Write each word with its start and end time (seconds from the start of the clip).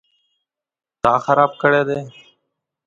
_تا 1.01 1.13
خراب 1.25 1.51
کړی 1.61 1.81
دی؟ 1.87 1.99